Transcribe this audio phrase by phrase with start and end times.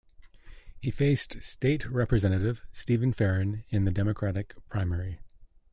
[0.79, 5.19] He faced State Representative Steven Feren in the Democratic primary.